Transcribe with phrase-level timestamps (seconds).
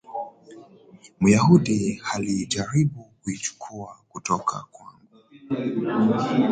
[1.19, 5.17] Myahudi alijaribu kuichukuwa kutoka kwangu